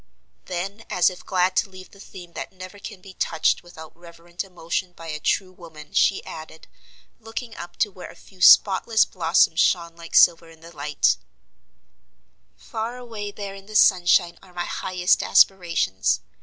[0.45, 4.43] Then, as if glad to leave the theme that never can be touched without reverent
[4.43, 6.67] emotion by a true woman, she added,
[7.19, 11.17] looking up to where a few spotless blossoms shone like silver in the light:
[12.57, 16.21] "Far away there in the sunshine are my highest aspirations.